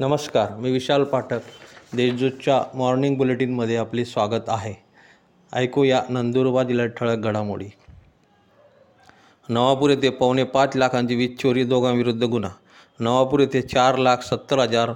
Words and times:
नमस्कार 0.00 0.50
मी 0.56 0.70
विशाल 0.70 1.04
पाठक. 1.04 1.40
देशदूतच्या 1.94 2.62
मॉर्निंग 2.74 3.16
बुलेटिनमध्ये 3.16 3.76
आपले 3.76 4.04
स्वागत 4.04 4.48
आहे. 4.48 4.74
ऐकूया 5.52 6.02
नंदुरबार 6.10 6.66
जिल्ह्यात 6.66 6.90
ठळक 6.90 7.18
घडामोडी. 7.18 7.66
नवापूर 9.48 9.90
येथे 9.90 10.10
पावणे 10.10 10.44
पाच 10.44 10.76
लाखांची 10.76 11.14
वीज 11.14 11.36
चोरी 11.38 11.64
दोघांविरुद्ध 11.64 12.24
गुन्हा. 12.24 12.50
नवापूर 13.00 13.40
येथे 13.40 13.62
चार 13.62 13.96
लाख 13.96 14.16
सत्तर 14.22 14.58
हजार 14.58 14.92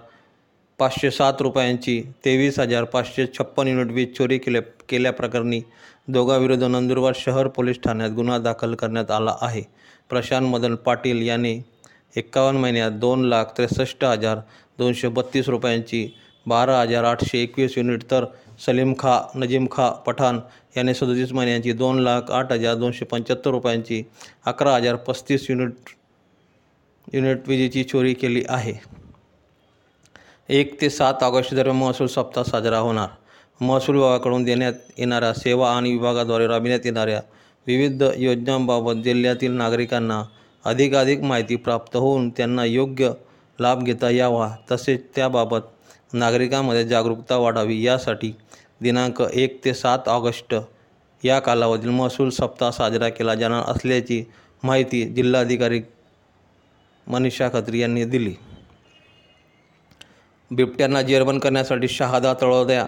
पाचशे 0.78 1.10
सात 1.10 1.34
रुपयांची 1.40 2.02
तेवीस 2.24 2.60
हजार 2.60 2.84
पाचशे 2.84 3.26
छप्पन 3.38 3.68
युनिट 3.68 3.92
वीज 3.92 4.16
चोरी 4.16 4.38
केल्या 4.38 4.62
केल्याप्रकरणी 4.88 5.60
दोघांविरुद्ध 6.08 6.64
नंदुरबार 6.64 7.12
शहर 7.16 7.48
पोलीस 7.48 7.80
ठाण्यात 7.84 8.10
गुन्हा 8.10 8.38
दाखल 8.38 8.74
करण्यात 8.74 9.10
आला 9.10 9.36
आहे. 9.40 9.62
प्रशांत 10.10 10.46
मदन 10.46 10.74
पाटील 10.74 11.26
यांनी 11.28 11.60
एकावन्न 12.16 12.60
महिन्यात 12.60 12.90
दोन 13.00 13.24
लाख 13.24 13.44
त्रेसष्ट 13.56 14.04
हजार 14.04 14.38
दोनशे 14.78 15.08
बत्तीस 15.08 15.48
रुपयांची 15.48 16.08
बारा 16.46 16.80
हजार 16.80 17.04
आठशे 17.04 17.42
एकवीस 17.42 17.76
युनिट 17.78 18.02
तर 18.10 18.24
सलीम 18.66 18.92
खा 18.98 19.20
नजीम 19.36 19.66
खा 19.70 19.88
पठाण 20.06 20.38
याने 20.76 20.94
सदतीस 20.94 21.32
महिन्यांची 21.32 21.72
दोन 21.72 21.98
लाख 21.98 22.30
आठ 22.30 22.52
हजार 22.52 22.74
दोनशे 22.74 23.04
पंच्याहत्तर 23.04 23.50
रुपयांची 23.50 24.02
अकरा 24.44 24.74
हजार 24.76 24.96
पस्तीस 24.96 25.46
युनिट 25.50 25.94
युनिट 27.14 27.48
विजेची 27.48 27.82
चोरी 27.84 28.14
केली 28.14 28.42
आहे. 28.48 28.72
एक 30.48 30.80
ते 30.80 30.90
सात 30.90 31.22
ऑगस्ट 31.22 31.54
दरम्यान 31.54 31.76
महसूल 31.76 32.06
सप्ताह 32.06 32.44
साजरा 32.44 32.78
होणार. 32.78 33.08
महसूल 33.60 33.96
विभागाकडून 33.96 34.44
देण्यात 34.44 34.72
येणाऱ्या 34.98 35.32
सेवा 35.34 35.70
आणि 35.76 35.92
विभागाद्वारे 35.92 36.46
राबविण्यात 36.46 36.86
येणाऱ्या 36.86 37.20
विविध 37.66 38.02
योजनांबाबत 38.16 39.02
जिल्ह्यातील 39.04 39.52
नागरिकांना 39.52 40.22
अधिकाधिक 40.64 41.20
माहिती 41.20 41.56
प्राप्त 41.56 41.96
होऊन 41.96 42.30
त्यांना 42.30 42.64
योग्य 42.64 43.10
लाभ 43.60 43.82
घेता 43.82 44.10
यावा. 44.10 44.50
तसेच 44.70 45.04
त्याबाबत 45.14 45.60
नागरिकांमध्ये 46.12 46.84
जागरूकता 46.84 47.36
वाढावी. 47.36 47.82
यासाठी 47.82 48.32
दिनांक 48.80 49.22
एक 49.32 49.64
ते 49.64 49.74
सात 49.74 50.08
ऑगस्ट 50.08 50.54
या 51.24 51.38
कालावधीत 51.38 51.88
महसूल 51.88 52.30
सप्ताह 52.30 52.70
साजरा 52.70 53.08
केला 53.08 53.34
जाणार 53.34 53.62
असल्याची 53.66 54.24
माहिती 54.62 55.02
जिल्हाधिकारी 55.04 55.80
मनीषा 57.06 57.48
खत्री 57.52 57.78
यांनी 57.78 58.04
दिली. 58.04 58.34
बिबट्यांना 60.50 61.02
जेरबंद 61.02 61.40
करण्यासाठी 61.40 61.88
शहादा 61.88 62.34
तळोद्या 62.40 62.86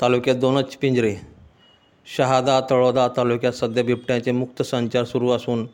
तालुक्यात 0.00 0.36
दोनच 0.36 0.76
पिंजरे. 0.76 1.16
शहादा 2.16 2.60
तळोदा 2.70 3.08
तालुक्यात 3.16 3.52
सध्या 3.52 3.84
बिबट्यांचे 3.84 4.32
मुक्त 4.32 4.62
संचार 4.62 5.04
सुरू 5.04 5.30
असून 5.30 5.66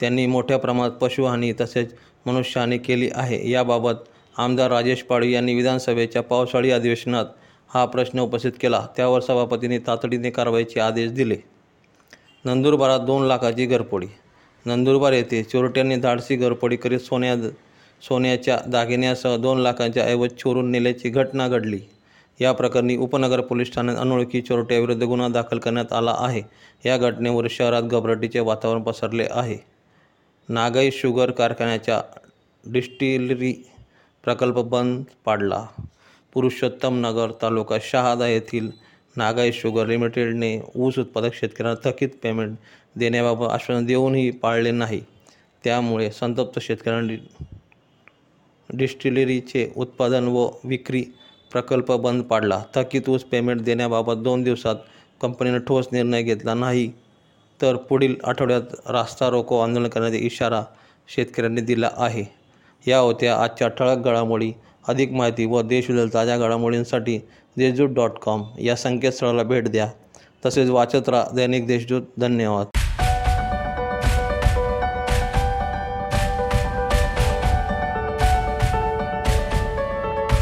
त्यांनी 0.00 0.26
मोठ्या 0.26 0.58
प्रमाणात 0.58 0.90
पशुहानी 0.90 1.52
तसेच 1.60 1.94
मनुष्यहानी 2.26 2.78
केली 2.78 3.08
आहे. 3.14 3.50
याबाबत 3.50 4.08
आमदार 4.38 4.70
राजेश 4.70 5.02
पाडवी 5.02 5.32
यांनी 5.32 5.54
विधानसभेच्या 5.54 6.22
पावसाळी 6.22 6.70
अधिवेशनात 6.70 7.24
हा 7.70 7.84
प्रश्न 7.84 8.20
उपस्थित 8.20 8.52
केला. 8.60 8.86
त्यावर 8.96 9.20
सभापतींनी 9.20 9.78
तातडीने 9.78 10.30
कारवाईचे 10.30 10.80
आदेश 10.80 11.10
दिले. 11.10 11.36
नंदुरबारात 12.44 13.00
दोन 13.00 13.26
लाखाची 13.26 13.66
घरपोडी. 13.66 14.06
नंदुरबार 14.66 15.12
येथे 15.12 15.42
चोरट्यांनी 15.42 15.96
धाडसी 15.96 16.36
घरपोडी 16.36 16.76
करीत 16.76 17.00
सोन्या 17.00 17.36
सोन्याच्या 18.02 18.58
दागिन्यासह 18.66 19.36
दोन 19.36 19.58
लाखांच्या 19.58 20.04
ऐवज 20.04 20.30
चोरून 20.38 20.70
नेल्याची 20.70 21.08
घटना 21.08 21.48
घडली. 21.48 21.78
या 22.40 22.52
प्रकरणी 22.52 22.96
उपनगर 22.96 23.40
पोलीस 23.40 23.74
ठाण्यात 23.74 23.96
अनोळखी 23.96 24.40
चोरट्याविरुद्ध 24.40 25.02
गुन्हा 25.02 25.28
दाखल 25.28 25.58
करण्यात 25.58 25.92
आला 25.92 26.14
आहे. 26.18 26.42
या 26.86 26.96
घटनेवर 26.96 27.46
शहरात 27.50 27.82
घबराटीचे 27.82 28.40
वातावरण 28.40 28.82
पसरले 28.82 29.26
आहे. 29.30 29.71
नागाई 30.48 30.90
शुगर 30.90 31.30
कारखान्याच्या 31.30 32.02
डिस्टिलरी 32.66 33.52
प्रकल्प 34.24 34.54
बंद 34.54 35.04
पाडला. 35.24 35.66
पुरुषोत्तम 36.34 37.06
नगर 37.06 37.30
तालुका 37.42 37.76
शहादा 37.82 38.28
येथील 38.28 38.70
नागाई 39.16 39.52
शुगर 39.52 39.86
लिमिटेडने 39.86 40.60
ऊस 40.76 40.98
उत्पादक 40.98 41.34
शेतकऱ्यांना 41.34 41.90
थकीत 41.90 42.08
पेमेंट 42.22 42.56
देण्याबाबत 42.96 43.52
आश्वासन 43.52 43.86
देऊनही 43.86 44.30
पाळले 44.30 44.70
नाही. 44.70 45.00
त्यामुळे 45.64 46.10
संतप्त 46.10 46.58
शेतकऱ्यांनी 46.60 47.16
डिस्टिलरीचे 48.70 49.72
उत्पादन 49.76 50.28
व 50.28 50.48
विक्री 50.64 51.04
प्रकल्प 51.52 51.92
बंद 51.92 52.22
पाडला. 52.22 52.62
थकीत 52.74 53.08
ऊस 53.08 53.24
पेमेंट 53.24 53.60
देण्याबाबत 53.60 54.14
दोन 54.14 54.42
दिवसात 54.42 54.76
कंपनीने 55.20 55.58
ठोस 55.58 55.88
निर्णय 55.92 56.22
घेतला 56.22 56.54
नाही. 56.54 56.90
तर 57.62 57.76
पुढील 57.76 58.14
आठवड्यात 58.24 58.62
रास्ता 58.88 59.28
रोको 59.28 59.60
आंदोलन 59.60 59.88
करण्याचा 59.88 60.16
इशारा 60.16 60.62
शेतकऱ्यांनी 61.08 61.60
दिला 61.60 61.90
आहे. 61.96 62.24
या 62.86 62.98
होत्या 62.98 63.36
आजच्या 63.36 63.68
ठळक 63.68 63.96
घडामोडी. 63.96 64.52
अधिक 64.88 65.12
माहिती 65.12 65.44
व 65.46 65.62
देशविदल 65.62 66.08
ताज्या 66.14 66.38
घडामोडींसाठी 66.38 67.18
देशदूत 67.56 67.88
डॉट 67.88 68.10
कॉम 68.10 68.42
या 68.58 68.76
संकेतस्थळाला 68.76 69.42
भेट 69.42 69.68
द्या. 69.68 69.90
तसेच 70.46 70.70
वाचत 70.70 71.08
राहा 71.08 71.24
दैनिक 71.34 71.66
देशदूत. 71.66 72.02
धन्यवाद. 72.18 72.81